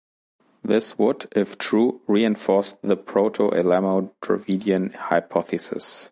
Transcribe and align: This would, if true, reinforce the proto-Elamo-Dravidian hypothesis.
This 0.63 0.97
would, 0.97 1.27
if 1.35 1.59
true, 1.59 2.01
reinforce 2.07 2.71
the 2.81 2.97
proto-Elamo-Dravidian 2.97 4.95
hypothesis. 4.95 5.99